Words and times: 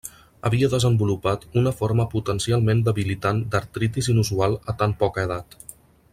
Havia 0.49 0.69
desenvolupat 0.69 1.45
una 1.61 1.73
forma 1.81 2.05
potencialment 2.13 2.81
debilitant 2.89 3.43
d'artritis 3.53 4.11
inusual 4.15 4.59
a 4.75 4.77
tan 4.81 4.97
poca 5.05 5.29
edat. 5.29 5.59